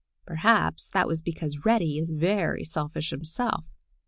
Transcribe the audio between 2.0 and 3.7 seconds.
very selfish himself.